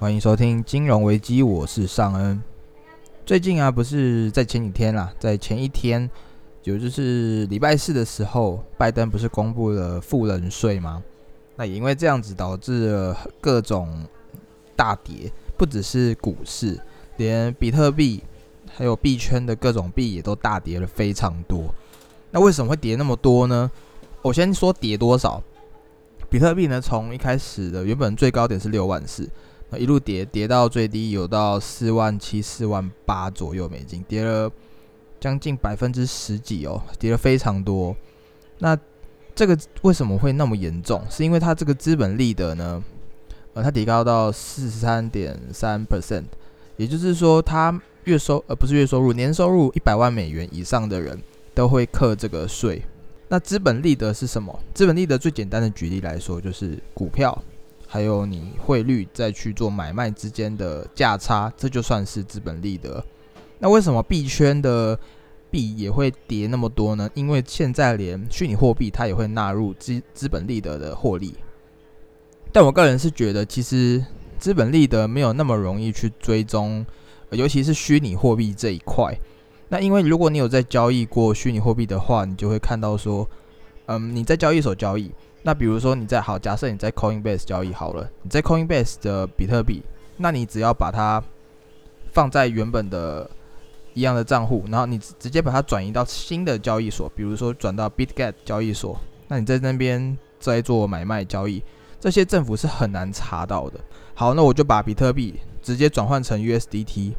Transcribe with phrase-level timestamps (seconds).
[0.00, 2.42] 欢迎收听金融危机，我是尚恩。
[3.26, 6.08] 最近啊，不是在前几天啦，在前一天，
[6.64, 11.02] 也就是礼拜四的时候，拜登不是公布了富人税吗？
[11.54, 14.02] 那也因为这样子，导致了各种
[14.74, 16.80] 大跌，不只是股市，
[17.18, 18.24] 连比特币
[18.74, 21.74] 还有币圈的各种币也都大跌了非常多。
[22.30, 23.70] 那为什么会跌那么多呢？
[24.22, 25.42] 我先说跌多少。
[26.30, 29.28] 比特币呢，从一开始的原本最高点是六万四，
[29.78, 34.50] 一路跌跌到最低有到四万七、四万八左右美金，跌了
[35.20, 37.94] 将近百分之十几哦，跌了非常多。
[38.58, 38.76] 那
[39.34, 41.02] 这个为什么会那么严重？
[41.08, 42.82] 是因为它这个资本利得呢，
[43.54, 46.24] 呃，它提高到四十三点三 percent，
[46.76, 51.18] 也就是说，它月收呃不是月收入，年收入一百万美元以上的人
[51.54, 52.82] 都会扣这个税。
[53.28, 54.58] 那资本利得是什么？
[54.74, 57.40] 资本利得最简单的举例来说，就是股票，
[57.92, 63.04] 还有你汇率再去做买卖之间的价差，这就算是资本利得。
[63.58, 64.96] 那为什么币圈的
[65.50, 67.10] 币也会跌那么多呢？
[67.14, 71.34] 因为现在连虚拟货币它也会纳入资资本利得的获利。
[72.52, 74.04] 但我个人是觉得，其实
[74.38, 76.86] 资本利得没有那么容易去追踪，
[77.30, 79.12] 尤其是虚拟货币这一块。
[79.68, 83.28] 那因为如果你有在交易过虚拟货币的话，你就会看到说，
[83.92, 85.10] 嗯，你在交易所交易，
[85.42, 89.82] 那比如说你在好，假设你在 Coinbase 交易好了，你在 Coinbase 的比特币，
[90.16, 91.20] 那你只要把它
[92.12, 93.28] 放在原本的
[93.94, 98.96] 一样的账户，然后你直接把它转移到新的交易所，比如说转到 BitGet 交易所，
[99.26, 101.60] 那你在那边在做买卖交易，
[101.98, 103.80] 这些政府是很难查到的。
[104.14, 107.14] 好，那我就把比特币直接转换成 USDT。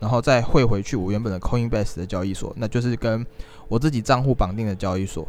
[0.00, 3.26] 然后再汇回去我原本的 Coinbase 的交易所，那就是跟
[3.66, 5.26] 我自己账户绑定的交易所，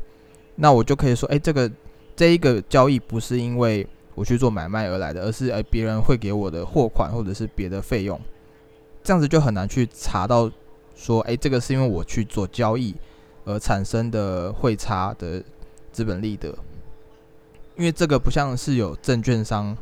[0.61, 1.71] 那我就可以说，哎，这个
[2.17, 8.19] 这一个交易不是因为我去做买卖而来的，而是哎别人会给我的货款或者是别的费用，
[9.01, 10.51] 这样子就很难去查到
[10.95, 12.93] 说，哎，这个是因为我去做交易
[13.45, 15.41] 而产生的汇差的
[15.93, 16.49] 资本利得，
[17.77, 19.77] 因为这个不像是有证券商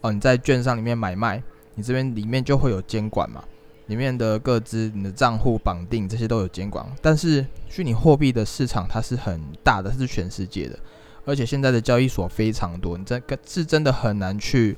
[0.00, 1.40] 哦，你在券商里面买卖，
[1.76, 3.44] 你这边里面就会有监管嘛。
[3.86, 10.78] 里面的各资、你的账户绑定这些都有监管，但是虚拟货币的市场它是很大的，它是全世界的，
[11.24, 14.76] 而且现在的交易所非常多，你这个是真的很难去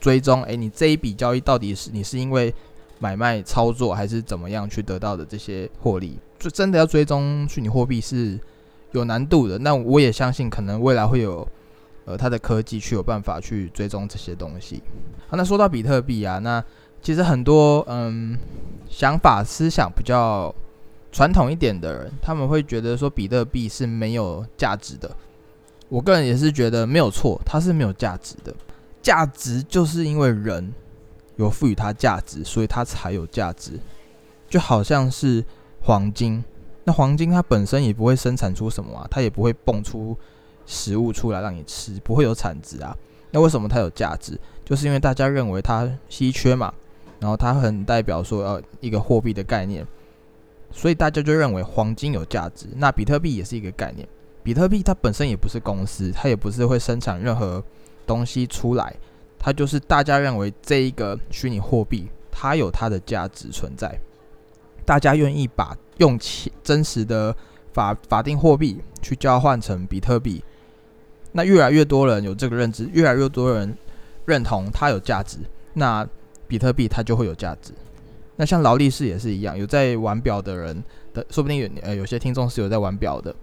[0.00, 0.42] 追踪。
[0.44, 2.54] 诶，你这一笔交易到底是你是因为
[2.98, 6.18] 买卖操作还是怎么样去得到的这些获利？
[6.38, 8.38] 就真的要追踪虚拟货币是
[8.92, 9.58] 有难度的。
[9.58, 11.46] 那我也相信，可能未来会有
[12.06, 14.82] 呃它的科技去有办法去追踪这些东西。
[15.28, 16.64] 好，那说到比特币啊，那
[17.02, 18.36] 其实很多嗯
[18.88, 20.54] 想法思想比较
[21.10, 25.10] 传统一点的人，他们会觉得说比特币是没有价值的。
[25.88, 28.54] 我个人也是觉得没有错，它是没有价值的。
[29.00, 30.72] 价值就是因为人
[31.36, 33.80] 有赋予它价值，所以它才有价值。
[34.50, 35.42] 就好像是
[35.80, 36.44] 黄金，
[36.84, 40.14] 那黄金它本身也不会生产出什么啊，它也不会蹦出
[40.66, 42.94] 食物出来让你吃，不会有产值啊。
[43.30, 44.38] 那为什么它有价值？
[44.64, 46.72] 就是因为大家认为它稀缺嘛。
[47.20, 49.84] 然后它很代表说呃一个货币的概念，
[50.70, 52.66] 所以大家就认为黄金有价值。
[52.76, 54.06] 那比特币也是一个概念，
[54.42, 57.62] 比特币它本身也不是公司，它也不是会生产任何
[58.06, 58.94] 东西出来，
[59.38, 63.98] 它就是大家认为这一个虚拟货币它有它的价值存在，
[64.84, 67.34] 大家愿意把用钱真实的
[67.72, 70.44] 法法定货币去交换成比特币，
[71.32, 73.76] 那越来越多人有这个认知，越来越多人
[74.24, 75.38] 认同它有价值，
[75.72, 76.08] 那。
[76.48, 77.72] 比特币它就会有价值。
[78.34, 80.82] 那像劳力士也是一样，有在玩表的人
[81.12, 83.34] 的，说不定有呃有些听众是有在玩表的。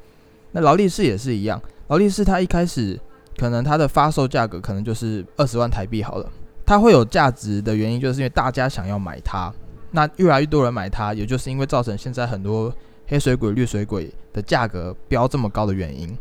[0.51, 2.99] 那劳力士也是一样，劳力士它一开始
[3.37, 6.31] 可能它的发售价格可能就是二十万台币好了。
[6.65, 9.53] 它会有价值的原因，就是因为大家想要买它。
[9.91, 12.73] 那越来越多人买它，也就是因为造成现在很多
[13.07, 16.17] 黑水鬼、绿水鬼的价格飙这么高的原因。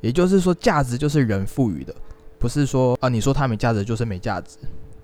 [0.00, 1.94] 也就是说，价值就是人赋予的，
[2.38, 4.56] 不是说啊你说它没价值就是没价值。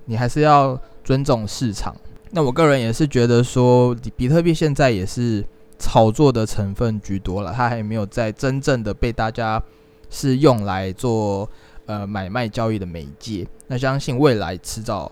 [0.04, 1.92] 你还是要尊重市场。
[2.30, 5.44] 那我个人也是觉得说，比特币现在也是
[5.76, 9.60] 炒作的成分居多了，它还没有在真正的被大家
[10.08, 11.50] 是用来做
[11.86, 13.44] 呃买卖交易的媒介。
[13.66, 15.10] 那相信未来迟早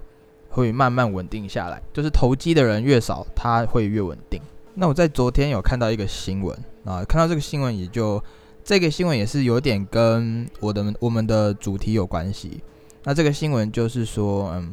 [0.51, 4.41] 会慢慢稳定下来，就是投机的人越少，它会越稳定。
[4.75, 8.23] 那我在昨天有看到一个新闻啊，看到这个新闻也就
[8.63, 12.63] 这个新闻也是有点跟我的我们的主题有关系。
[13.03, 14.73] 那这个新闻就是说，嗯。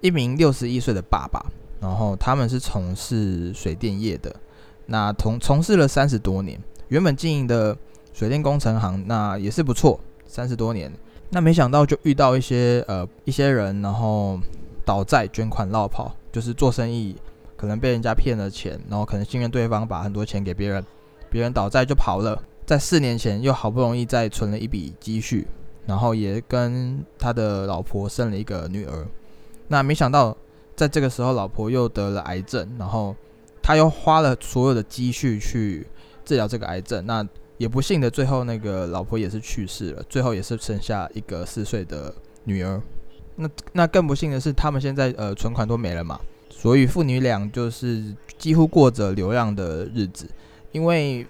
[0.00, 1.44] 一名六十一岁的爸爸，
[1.80, 4.34] 然后他们是从事水电业的，
[4.86, 7.76] 那从从事了三十多年，原本经营的
[8.12, 10.92] 水电工程行，那也是不错，三十多年。
[11.30, 14.40] 那没想到就遇到一些呃一些人，然后
[14.84, 17.16] 倒债、捐款、落跑，就是做生意
[17.56, 20.82] 可能被人家骗了钱，然后可能信任对方，把很多钱给别人，
[21.28, 22.42] 别人倒债就跑了。
[22.64, 25.46] 在四年前又好不容易再存了一笔积蓄，
[25.86, 29.06] 然后也跟他的老婆生了一个女儿。
[29.68, 30.36] 那没想到
[30.74, 33.14] 在这个时候，老婆又得了癌症，然后
[33.62, 35.86] 他又花了所有的积蓄去
[36.24, 37.06] 治疗这个癌症。
[37.06, 37.26] 那
[37.58, 42.80] 也不幸的，最后那个老婆也是去世了，最后也是剩下一个四岁的女儿。
[43.36, 46.18] 那那更不幸的是，他们现在呃存款都没了嘛，
[46.50, 50.28] 所以父女俩就是几乎过着流浪的日子。
[50.72, 51.26] 因为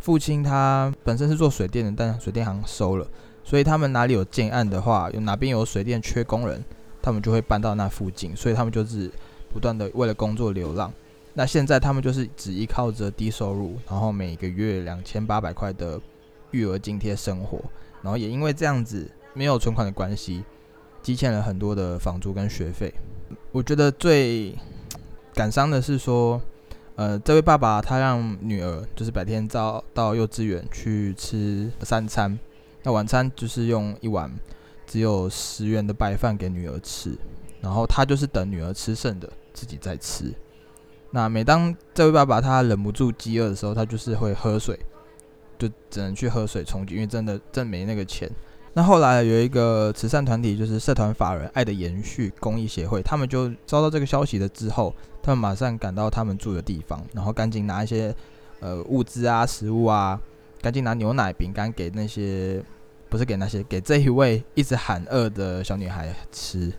[0.00, 3.06] 父亲他本身是做水电的，但水电行收了，
[3.42, 6.62] 所以他们哪里有建案的话，有哪边有水电缺工人，
[7.02, 9.10] 他们就会搬到那附近，所以他们就是
[9.52, 10.92] 不断的为了工作流浪。
[11.34, 16.00] 那现在他们就是只依靠着低收入，然后每个月两千八百块的
[16.50, 17.58] 育儿津贴生活，
[18.02, 20.44] 然后也因为这样子没有存款的关系，
[21.02, 22.92] 积欠了很多的房租跟学费。
[23.50, 24.54] 我觉得最
[25.32, 26.38] 感伤的是说，
[26.96, 32.38] 呃，这位爸爸他让女儿就是白天到到幼稚园去吃三餐，
[32.82, 34.30] 那晚餐就是用一碗
[34.92, 37.16] 只有十元的白饭给女儿吃，
[37.62, 40.30] 然后他就是等女儿吃剩的自己再吃。
[41.10, 44.78] 那每当这位爸爸他忍不住饥饿的时候，他就是会喝水，
[45.58, 48.30] 就只能去喝水充饥，因为真的真没那个钱。
[48.74, 58.14] 那后来有一个慈善团体，就是社团法人爱的延续公益协会，他们就遭到这个消息的之后，他们马上赶到他们住的地方，然后赶紧拿一些
[58.60, 60.20] 呃物资啊、食物啊，
[60.60, 62.62] 赶紧拿牛奶、饼干给那些
[63.12, 66.72] 不是给那些给这一位一直喊饿的小女孩吃。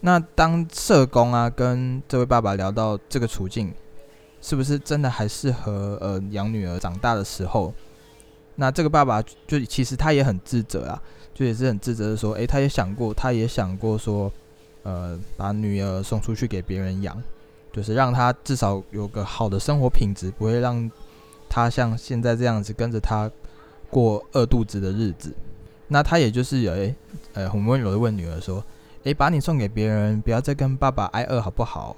[0.00, 3.70] 那当社工啊跟这位爸爸聊到这个处境，
[4.40, 7.74] 是不是真的还适合呃养女儿长大的时候，
[8.54, 11.02] 那这个爸爸就其实他也很自责啊，
[11.34, 14.32] 就也是很自责的说，诶，他也想过，他也想过说，
[14.82, 17.22] 呃，把女儿送出去给别人养，
[17.70, 20.90] 就是让他至少有个好的生活品质，不会让
[21.50, 23.30] 他像现在这样子跟着他
[23.90, 25.34] 过饿肚子的日子。
[25.90, 26.94] 那他也就是有诶，
[27.34, 28.64] 呃，很温柔的问女儿说。
[29.04, 31.96] 诶，把你送给别人，不要再跟爸爸挨饿，好不好？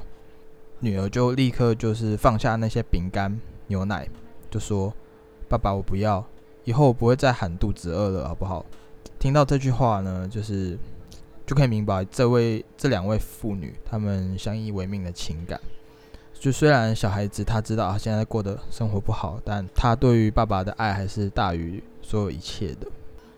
[0.79, 4.09] 女儿就立刻就是放下那些饼干、牛奶，
[4.49, 4.95] 就说
[5.51, 6.25] ：“爸爸，我不要，
[6.63, 8.65] 以后我不会再喊肚子饿了，好不好？”
[9.19, 10.79] 听到这句话呢，就是
[11.45, 15.61] 就可以明白这位这两位妇女他们相依为命的情感。
[16.39, 22.87] 就虽然小孩子他知道他现在过的生活不好，但他对于爸爸的爱还是大于所有一切的。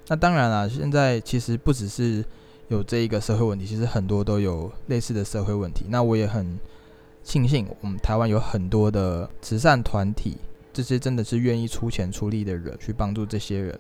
[0.09, 2.25] 那当然了，现在其实不只是。
[2.69, 5.85] 有这一个社会问题，其实很多都有类似的社会问题。
[5.91, 6.59] 那我也很
[7.23, 10.39] 庆幸，我们台湾有很多的慈善团体，
[10.73, 13.79] 这些真的是愿意出钱出力的人去帮助这些人。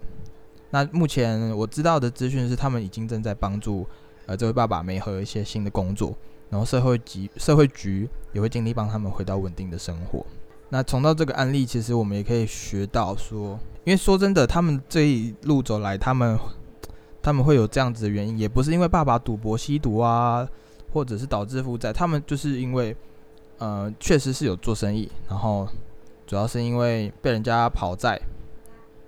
[0.69, 3.87] 那目前我知道的资讯是，他们已经正在帮助
[4.26, 6.15] 呃这位爸爸梅和一些新的工作，
[6.50, 10.25] 然后社会局社会局也会尽力帮他们回到稳定的生活。
[10.69, 16.38] 那从到这个案例，其实我们也可以学到说，因为说真的，他们这一路走来，他们。
[17.26, 20.46] 他们会有这样子的原因，也不是因为爸爸赌博吸毒啊，
[20.93, 22.94] 或者是导致负债，他们就是因为，
[23.56, 25.66] 呃，确实是有做生意，然后
[26.26, 28.20] 主要是因为被人家跑债，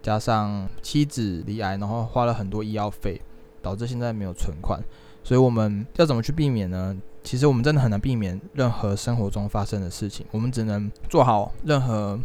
[0.03, 3.21] 加上妻子离癌，然后花了很多医药费，
[3.61, 4.83] 导致现在没有存款。
[5.23, 6.97] 所以我们要怎么去避免呢？
[7.27, 12.17] 其实我们真的很难避免任何生活中发生的事情，我们只能做好任何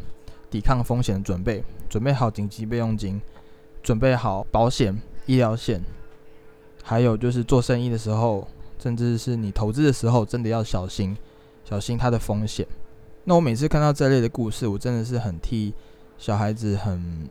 [0.51, 3.20] 抵抗风险的准备，准备好紧急备用金，
[3.81, 4.96] 准备好保险。
[5.25, 5.81] 医疗险，
[6.84, 11.17] 还有就是做生意的时候，甚至是你投资的时候，真的要小心，
[11.65, 12.67] 小心它的风险。
[13.24, 15.74] 那我每次看到这类的故事，我真的是很替
[16.20, 17.27] 小孩子很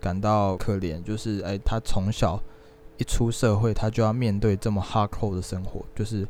[0.00, 1.02] 感到可怜。
[1.02, 2.40] 就是哎，他从小
[2.96, 6.26] 一出社会，他就要面对这么 hardcore 的生活，就是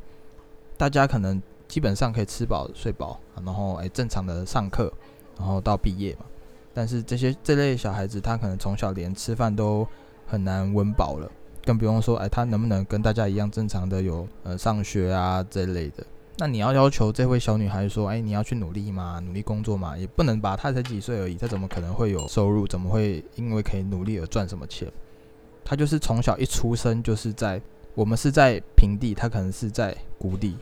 [0.76, 4.92] 大家可能基本上可以吃饱睡饱，然后哎正常的上课，
[5.38, 6.26] 然后到毕业嘛。
[6.72, 9.86] 但是这些这类小孩子，他可能从小连吃饭都
[10.26, 11.30] 很难温饱了，
[11.64, 16.04] 更不用说哎，他能不能跟大家一样正常的有呃上学啊这类的？
[16.36, 20.56] 那你要要求这位小女孩说，哎，你要去努力嘛，努力工作嘛，也不能吧？
[20.56, 22.66] 她才几岁而已，她怎么可能会有收入？
[22.66, 24.90] 怎么会因为可以努力而赚什么钱？
[25.64, 27.62] 她就是从小一出生就是在
[27.94, 30.56] 我们是在平地，他可能是在谷底，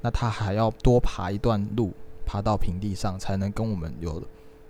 [0.00, 1.92] 那他还要多爬一段路，
[2.24, 4.22] 爬到平地上才能跟我们有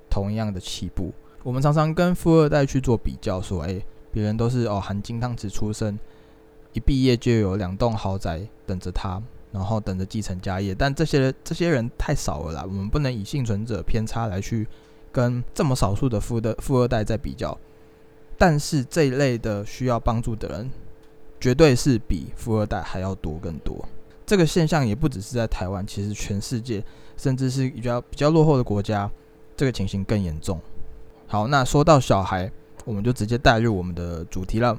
[0.09, 1.13] 同样的起步。
[1.43, 3.81] 我们常常跟富二代去做比较，说，哎。
[4.15, 5.99] 别人都是哦含金汤匙出生，
[6.73, 10.73] 一毕业就有两栋豪宅等着他，然后等着继承家业。
[10.73, 14.69] 但这些这些人太少了啦，我们不能以幸存者偏差来去
[15.11, 17.59] 跟这么少数的富的富二代在比较。
[18.39, 20.71] 但是这一类的需要帮助的人，
[21.41, 23.87] 绝对是比富二代还要多更多。
[24.27, 26.83] 这个现象也不只是在台湾，其实全世界，
[27.17, 29.11] 甚至是比较比较落后的国家，
[29.57, 30.59] 这个情形更严重。
[31.27, 32.51] 好，那说到小孩，
[32.85, 34.79] 我们就直接带入我们的主题了。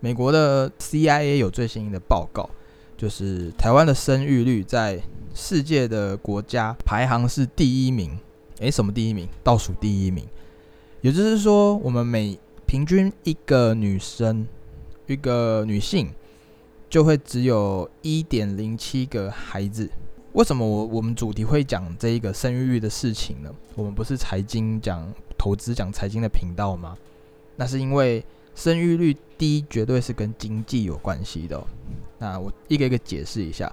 [0.00, 2.48] 美国的 CIA 有最新的报告，
[2.96, 5.02] 就是台湾的生育率在
[5.34, 8.16] 世界的国家排行是第一名。
[8.60, 9.28] 诶，什么第一名？
[9.42, 10.24] 倒数第一名。
[11.00, 14.46] 也就是说，我们每平均一个女生，
[15.06, 16.08] 一个女性。
[16.90, 19.90] 就会只有一点零七个孩子。
[20.34, 23.52] 为什么我我们主题会讲这一个生育率的事情呢？
[23.74, 26.96] 我们不是财经讲投资讲财经的频道吗？
[27.56, 31.60] 那是因为生育率低绝对是跟经济有关系的。
[32.18, 33.72] 那我一个一个解释一下。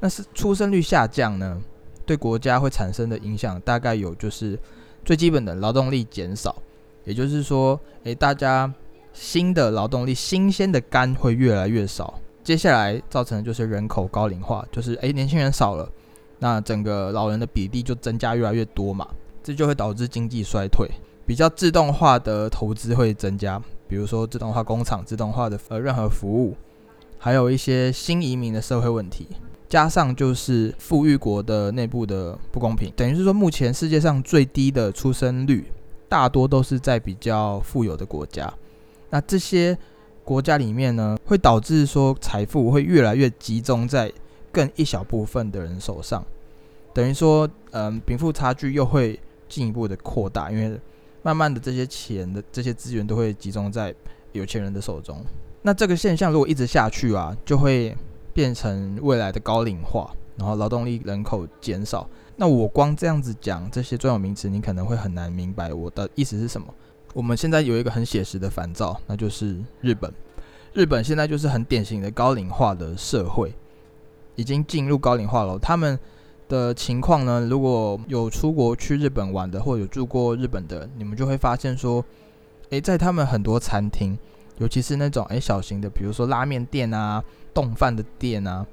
[0.00, 1.62] 那是出生率下降呢，
[2.04, 4.58] 对国家会产生的影响大概有就是
[5.06, 6.54] 最基本的劳动力减少，
[7.04, 8.70] 也就是说，诶，大家
[9.20, 12.20] 新的劳动力、新鲜的肝会越来越少。
[12.44, 15.90] 接下来造成的就是人口高龄化，就是诶年轻人少了，
[16.38, 19.06] 那整个老人的比例就增加越来越多嘛，
[19.42, 20.88] 这就会导致经济衰退。
[21.26, 26.56] 比较自动化的投资会增加，比如说自动化工厂、自动化的呃任何服务，
[27.18, 29.26] 还有一些新移民的社会问题，
[29.68, 35.70] 加上就是富裕国的内部的不公平，等于是说目前世界上最低的出生率，
[36.08, 38.50] 大多都是在比较富有的国家，
[39.10, 39.76] 那这些。
[40.24, 44.12] 国家里面呢，会导致说财富会越来越集中在
[44.52, 46.22] 更一小部分的人手上，
[46.92, 50.78] 等于说，嗯，贫富差距又会进一步的扩大，因为
[51.22, 53.94] 慢慢的这些钱的这些资源都会集中在
[54.32, 55.24] 有钱人的手中。
[55.62, 57.96] 那这个现象如果一直下去啊，就会
[58.34, 62.06] 变成未来的高龄化，然后劳动力人口减少。
[62.36, 66.66] 那我光这样子讲这些专有名词，你可能会很难明白我的意思是什么。
[67.14, 70.12] 我们现在有一个很写实的反照，那就是日本。
[70.74, 73.52] 日本现在就是很典型的高龄化的社会，
[74.36, 75.58] 已经进入高龄化了。
[75.58, 75.98] 他们
[76.48, 82.04] 的情况呢，如果有出国去日本玩的，或者有住过日本的，你们就会发现说，
[82.70, 84.16] 诶，在他们很多餐厅，
[84.58, 88.64] 尤其是那种诶小型的，比如说拉面店啊、冻饭的店啊，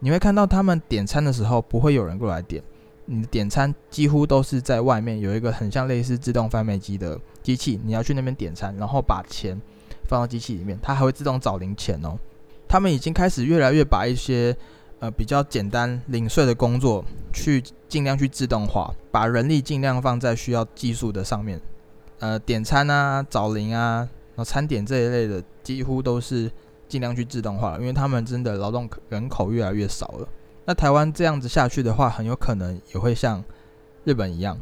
[0.00, 2.62] 你会看到他们点餐的时候不会有人过来点。
[3.10, 9.58] 你的点餐几乎都是在外面有一个很像类似自动贩卖机的机器，你要去那边点餐，然后把钱
[10.06, 12.18] 放到机器里面，它还会自动找零钱哦。
[12.68, 14.54] 他们已经开始越来越把一些
[14.98, 21.58] 呃比较简单零碎的工作去尽量去自动化，把人力尽量放在需要技术的上面。
[22.18, 24.00] 呃，点餐啊、找零啊、
[24.34, 26.50] 然后餐点这一类的，几乎都是
[26.86, 30.28] 尽量去自动化，因为他们真的劳动人口越来越少了。
[30.68, 33.42] 那台湾这样子下去的话，很有可能也会像
[34.04, 34.54] 日本一样，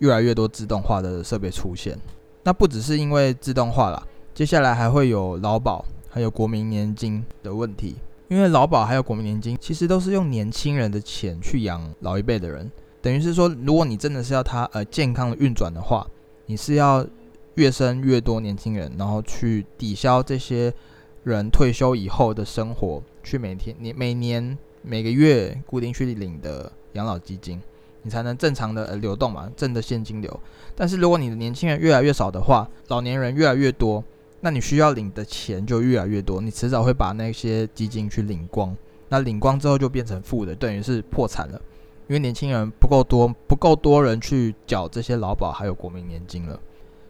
[0.00, 1.96] 越来越多自动化的设备出现。
[2.42, 4.04] 那不只是因为自动化啦，
[4.34, 7.94] 接下来还会有劳保，还有国民年金的问题。
[8.26, 12.68] 因为劳保还有国民年金，其实都是用年轻人的钱去养老一辈的人，
[13.00, 16.04] 等于是说，如果你真的是要他呃健康的运转的话，
[16.46, 17.06] 你是要
[17.54, 20.74] 越生越多年轻人，然后去抵消这些
[21.22, 24.58] 人退休以后的生活，去每天你每年。
[24.82, 27.60] 每个月固定去领的养老基金，
[28.02, 30.40] 你才能正常的流动嘛，挣的现金流。
[30.74, 34.02] 但是如果你的年轻人越来越少的话，老年人越来越多，
[34.40, 38.76] 那你需要领的钱就越来越多，你迟早会把那些基金去领光。
[39.08, 41.60] 那领光之后就变成负的，等于是破产了，
[42.08, 46.58] 因为年轻人不够多，不够多人去缴这些劳保还有国民年金了。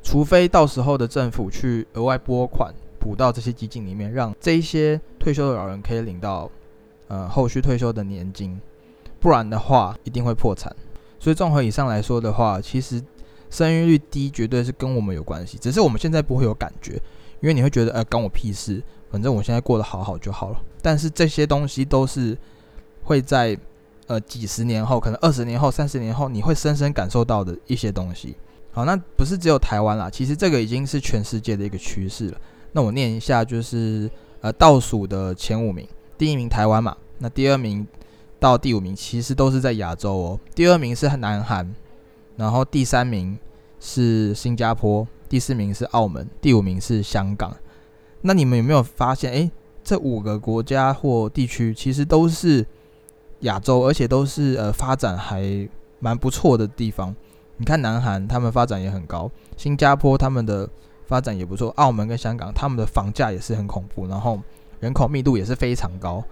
[0.03, 6.51] 除非到时候的政府去额外拨款补到这些基金里面，让这些退休的老人可以领到。
[7.13, 8.59] 呃，后续退休的年金，
[9.21, 10.75] 不然的话一定会破产。
[11.21, 13.03] 所以综合以上来说的话，其实
[13.51, 16.95] 生育率低绝对是跟我们有关系，只是我们现在不会有感觉，
[17.41, 20.57] 因为你会觉得，呃，关我屁事，反正我现在过得好好就好了。
[20.81, 22.35] 但是这些东西都是
[23.03, 23.55] 会在
[24.07, 28.35] 呃几十年后，可能二十年后、三十年后，你会深深感受到的一些东西。
[28.71, 32.39] 好，那不是只有台湾啦，其实这个已经是全世界的一个趋势了。
[32.73, 35.87] 那我念一下，就是呃倒数的前五名。
[36.17, 37.87] 第一名台湾嘛，那第二名
[38.41, 40.41] 到第五名其实都是在亚洲哦。
[40.57, 41.73] 第二名是南韩，
[42.37, 43.39] 然后第三名
[43.79, 47.57] 是新加坡，第四名是澳门，第五名是香港。
[48.23, 49.51] 那你们有没有发现，诶，
[49.85, 52.67] 这五个国家或地区其实都是
[53.41, 55.69] 亚洲，而且都是呃发展还
[56.01, 57.15] 蛮不错的地方。
[57.57, 60.69] 你看南韩他们发展也很高，新加坡他们的
[61.07, 64.41] 发展也不错，澳门跟香港他们的房价也是很恐怖，然后。
[64.81, 66.25] 人口密度也是非常高，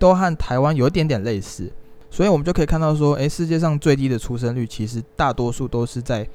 [0.00, 1.70] 都和台湾有一点点类似，
[2.10, 6.26] 所以我们就可以看到说，诶，世界上最低的出生率其实大多数都是在，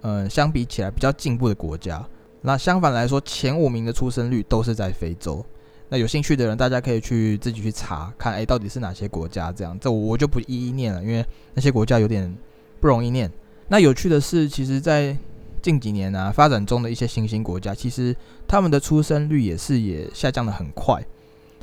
[0.00, 2.04] 呃，相比起来比较进步的国家。
[2.40, 5.44] 那相反来说，前五名的出生率都是在非洲。
[5.90, 9.78] 那有兴趣的人，大家可以去自己去查看，哎，到底是哪些国家这样？
[9.78, 12.34] 这我就不一一念了，因为那些国家有点
[12.80, 13.30] 不容易念。
[13.68, 15.14] 那有趣的是，其实，在
[15.60, 18.16] 近几年啊，发展中的一些新兴国家，其实
[18.48, 21.04] 他们的出生率也是也下降的很快。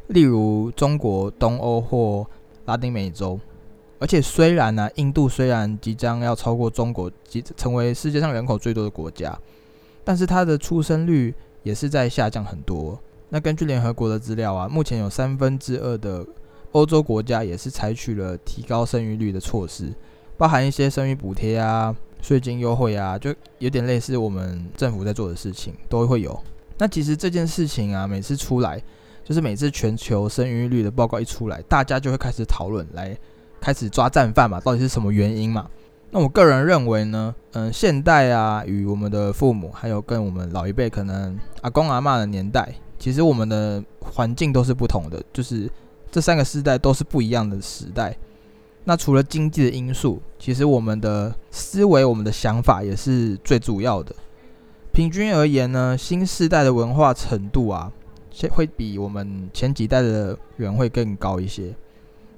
[0.10, 2.28] 例如中国、东欧或
[2.66, 3.40] 拉丁美洲。
[3.98, 9.38] 而且虽然呢，印度虽然即将要超过中国，即成为世界上人口最多的国家，
[10.06, 12.98] 但是它的出生率也是在下降很多。
[13.28, 16.26] 那根据联合国的资料啊，目前有三分之二的
[16.72, 19.94] 欧洲国家也是采取了提高生育率的措施，
[20.38, 26.42] 包含一些生育补贴啊、税金优惠啊，就有点类似我们政府在做的事情，都会有。
[26.78, 28.82] 那其实这件事情啊，每次出来，
[29.24, 33.18] 就是每次全球生育率的报告一出来，大家就会开始讨论来。
[33.62, 34.58] 开始抓战犯嘛？
[34.62, 35.70] 到底是什么原因嘛？
[36.12, 45.70] 那我个人认为呢，嗯，现代啊，与我们的父母，还有跟我们老一辈，可能阿公阿妈的年代，其实我们的环境都是不同的，就是
[46.10, 48.16] 这三个世代都是不一样的时代。
[48.86, 54.16] 那除了经济的因素，其实我们的思维、我们的想法也是最主要的。
[54.94, 57.92] 平均而言呢，新时代的文化程度啊，
[58.48, 61.76] 会比我们前几代的人会更高一些。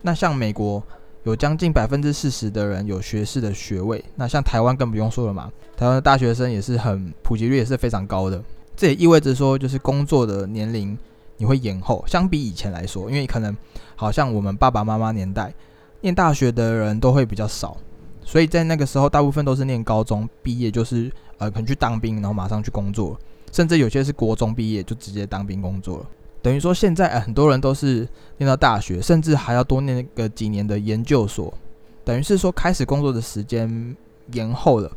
[0.02, 0.82] 那像美国。
[1.24, 5.52] 有将近百分之四十的人有学士的学位，那像台湾更不用说了嘛。
[5.78, 8.44] 台湾的大学生也是很普及率也是非常高的，
[8.76, 10.98] 这也意味着说，就是工作的年龄
[11.38, 13.56] 你会延后，相比以前来说，因为可能
[13.96, 15.54] 好像我们爸爸妈妈年代
[16.00, 17.78] 念大学的人都会比较少，
[18.24, 23.16] 所以在那个时候大部分都是念高中毕业，就是呃可能去当兵，然后马上去工作，
[23.52, 26.06] 甚至有些是国中毕业就直接当兵工作了。
[26.42, 31.54] 等于说，现在很多人都是念到大学，甚至还要多念个几年的研究所，
[32.04, 33.96] 等于是说开始工作的时间
[34.32, 34.92] 延后了。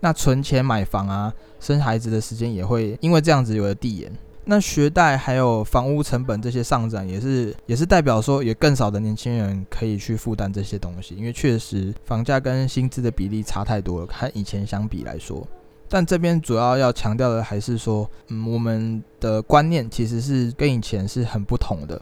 [0.00, 4.12] 那存钱买房啊、生孩子的时间也会因为这样子有了递延。
[4.44, 15.46] 那学贷还有房屋成本这些上涨，也是也是代表说有更少的年轻人可以去负担这些东西，因为确实房价跟薪资的比例差太多了，和以前相比来说。
[15.92, 22.00] 但这边主要要强调的还是说，嗯，我们的观念其实是跟以前是很不同的，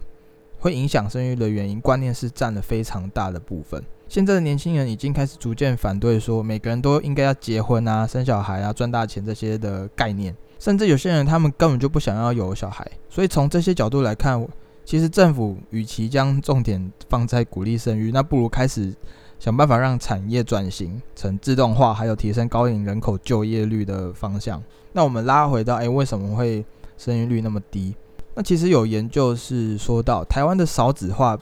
[0.59, 3.83] 会影响生育的原因，观念是占了非常大的部分。
[4.07, 12.87] 现在的年轻人已经开始逐渐反对说，每个人都应该要结婚啊、生小孩啊、赚大钱这些的概念，甚至有些人他们根本就不想要有小孩。
[13.09, 14.47] 所以从这些角度来看，
[14.85, 18.95] 其实政府与其将重点放在鼓励生育，那不如开始。
[19.39, 24.63] 想办法让产业转型成自动化，还有提升高龄人口就业率的方向。
[24.93, 26.65] 那我们拉回到，诶，为什么会
[26.97, 27.95] 生育率那么低？
[28.35, 31.39] 那其实有研究是说到，台湾的少子化，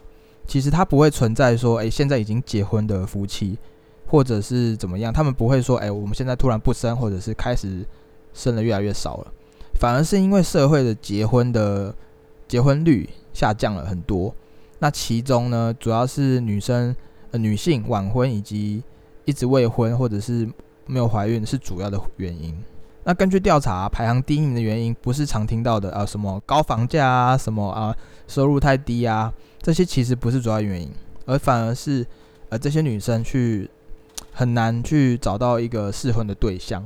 [0.46, 3.58] 其实它不会存在说，诶，现在已经结婚的夫妻，
[4.06, 7.82] 或者是怎么样，他们不会说，诶，我们现在突然不生，或者是开始
[8.34, 9.32] 生的越来越少了，
[9.80, 11.94] 反而是因为社会的结婚的
[12.46, 14.34] 结婚率下降了很多。
[14.80, 16.94] 那其中呢，主要是女生。
[17.38, 18.82] 女性晚婚以及
[19.24, 20.48] 一直未婚或者是
[20.86, 22.56] 没有怀孕是主要的原因。
[23.04, 27.96] 那根据调查，排行第一名的原因不是常听到的啊，什么高房价啊，什么啊
[28.26, 30.90] 收入太低啊，这些其实不是主要原因，
[31.24, 32.04] 而反而是
[32.48, 33.70] 呃这些女生去
[34.32, 36.84] 很难去找到一个适婚的对象。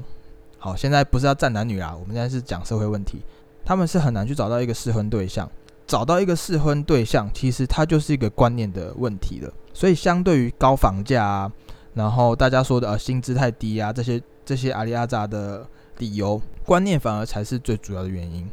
[0.59, 3.23] 好，现在不是要站男女啊，我们现在是讲社会问题，
[3.65, 5.51] 他们是很难去找到一个适婚对象。
[5.91, 9.53] 找到一个适婚对象，其实它就是一个观念的问题了。
[9.75, 11.53] 所以，相对于高房价啊，
[11.95, 15.67] 然后大家说的呃薪资太低啊，这些这些阿里阿扎的
[15.99, 18.49] 理由，观念反而才是最主要的原因。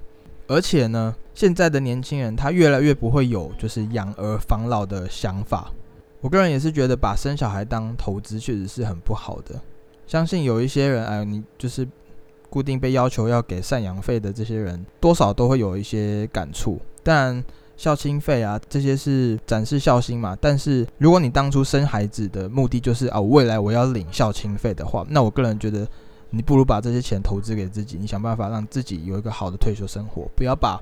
[0.48, 5.72] 而且呢，现在的年轻人他越来越不会有就是养儿防老的想法。
[6.22, 9.62] 我个人也是觉得把生小孩当投资确实是很不好的。
[10.08, 11.88] 相信有一些人哎，你就是
[12.50, 16.82] 固定被要求要给赡养费的这些人，多少都会有一些感触。
[17.08, 17.42] 但
[17.78, 20.38] 孝亲费啊，这些是展示孝心嘛。
[20.42, 25.88] 但是如果你当初生孩子的目的就是啊，未来我要领孝亲费的话，那我个人觉得，
[26.32, 30.82] 你不如把这些钱投资给自己，你想办法让自己有一个好的退休生活，不要把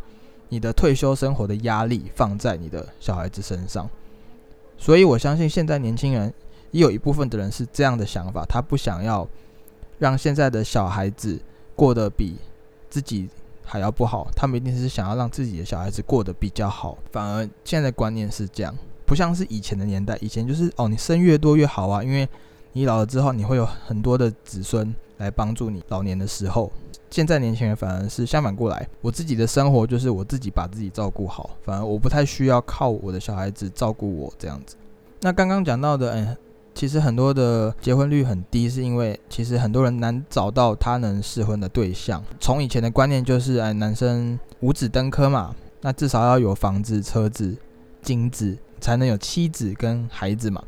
[0.50, 3.88] 你的退休生活的压力放在你的小孩子身上。
[4.80, 6.34] 所以我相信现在年轻人
[6.72, 9.28] 也有一部分的人是这样的想法，他不想要
[10.00, 11.40] 让现在的小孩子
[11.76, 12.38] 过得比
[12.90, 13.30] 自己。
[13.66, 16.98] 还要不好，他们一定是想要让自己的小孩子过得比较好。
[17.12, 18.74] 反而现在的观念是这样，
[19.06, 22.28] 不像是以前的年代，以前就是哦，你生越多越好啊，因为
[22.74, 26.72] 你老了之后你会有很多的子孙来帮助你老年的时候。
[27.10, 34.76] 现在年轻人反而是相反过来，我自己的生活就是我自己把自己照顾好，反而我不太需要靠我的小孩子照顾我这样子。
[35.22, 36.38] 那刚刚讲到的，嗯。
[36.76, 42.22] 其实很多的结婚率很低，是因为其实很多人难找到他能适婚的对象。
[42.38, 47.56] 从以前的观念就是，哎，男生五子登科嘛，那至少要有房子、车子、
[48.02, 50.62] 金子，才能有妻子跟孩子嘛。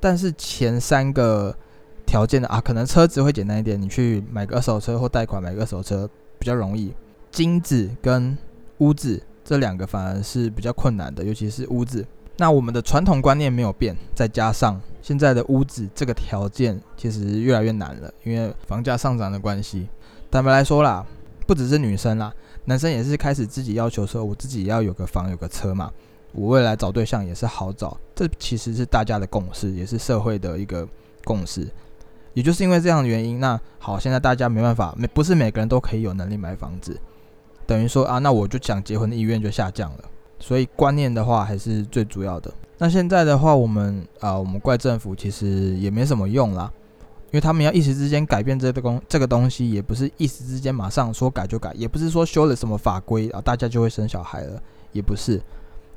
[0.00, 1.54] 但是前三个
[2.06, 6.94] 条件的啊，可能车子会简单一点，你去买个二手车或贷款买个二手车比较容易。
[7.30, 8.36] 金子跟
[8.78, 12.06] 屋子这两个反而是比较困难的，尤其是屋子。
[12.40, 19.86] 那我们的传统观念没有变，再加上现在的屋子这个条件其实越来越难了，因为房价上涨的关系。
[20.30, 21.04] 坦白来说啦，
[21.46, 22.32] 不只是女生啦，
[22.64, 25.92] 男生也是开始自己要求说，我自己要有个房有个车嘛，
[26.32, 27.94] 我未来找对象也是好找。
[28.14, 30.88] 这其实是大家的共识，也是社会的一个
[31.24, 31.68] 共识。
[32.32, 36.98] 也就是因为这样的原因，那好，现在大家没办法，没不是每个人都可以有能力买房子，
[37.66, 40.04] 等于说啊，那我就想结婚的意愿就下降了。
[40.40, 42.52] 所以观念的话还是最主要的。
[42.78, 46.72] 那现在的话，我们啊，我们怪政府其实也没什么用啦。
[47.26, 55.42] 因为他们要一时之间改变这个东这个东西，也不是一时之间马上说改就改，也不是说修了什么法规啊，大家就会生小孩了，也不是，因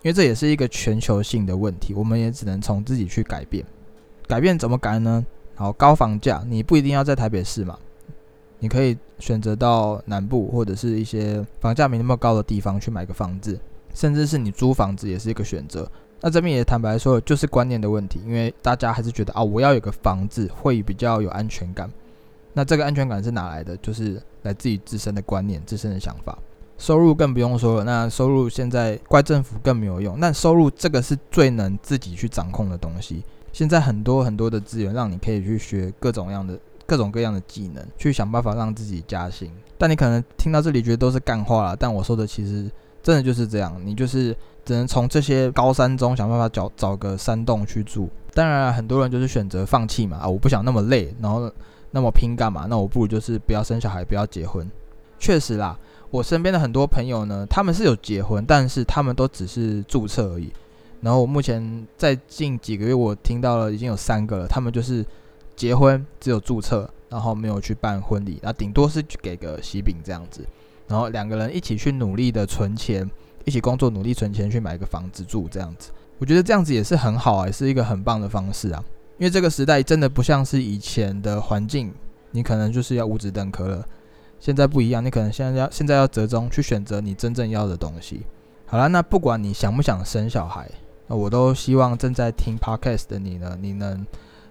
[0.04, 3.66] 为这也是一个全球性的问题，我们也只能从自己去改变。
[4.28, 5.26] 改变怎么改呢？
[5.56, 7.80] 好，高房价，你不一定要在台北市嘛，
[8.60, 13.60] 你可以选择到南部或者是一些房价没那么高的地方去买个房子，
[13.94, 15.90] 甚至是你租房子也是一个选择。
[16.22, 21.92] 那这边也坦白说，就是观念的问题，因为大家还是觉得啊，我要有个房子会比较有安全感。
[22.54, 23.76] 那这个安全感是哪来的？
[23.78, 26.38] 就是来自于自身的观念、自身的想法。
[26.78, 30.20] 收入更不用说了，那收入现在怪政府更没有用。
[30.20, 33.24] 那收入这个是最能自己去掌控的东西。
[33.52, 39.52] 现在很多很多的资源，让你可以去学各种样的、各种各样的技能，去想办法让自己加薪。
[39.78, 42.70] 但你可能听到这里觉得都是干话了，但我说的其实
[43.04, 44.36] 真的就是这样，你就是。
[44.66, 48.10] 只能从这些高山中想办法找找个山洞去住。
[48.34, 51.52] 当然，很多人就是选择放弃嘛，啊，我不想那么累，然后
[51.92, 52.66] 那么拼干嘛？
[52.70, 54.66] 那我不如就是不要生小孩，不要结婚。
[55.20, 55.78] 确实啦，
[56.10, 60.50] 我身边的很多朋友呢，他们是有结婚，但是他们都只是注册而已。
[61.02, 65.06] 然后我目前在近几个月，我听到了已经有三个了，他们就是
[65.58, 70.48] 结婚只有注册，然后没有去办婚礼，那顶多是给个喜饼这样子，
[70.88, 73.10] 然后两个人一起去努力的存钱。
[73.46, 78.82] 一起工作，努力存钱去买一个房子住，这样子，我觉得这样子也是很好啊，也是一个很棒的方式啊。
[79.17, 81.93] 因为这个时代真的不像是以前的环境，
[82.32, 83.86] 你可能就是要五子登科了。
[84.39, 88.22] 现在不一样，你可能现在要现在要折中去选择你真正要的东西。
[88.65, 90.72] 好了，那不管你想不想生小孩，
[91.08, 94.08] 那我都希望正在听 podcast 的你呢，你能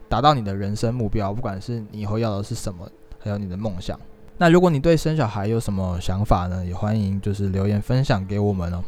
[0.07, 2.87] 达到你的人生目标，不管是你以后要的是什么，
[3.19, 3.99] 还有你的梦想。
[4.43, 6.67] 那如果你对生小孩有什么想法呢？
[6.67, 8.83] 也欢迎就是留言分享给我们哦。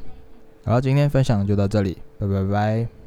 [0.64, 3.03] 好，今天分享就到这里，拜拜拜。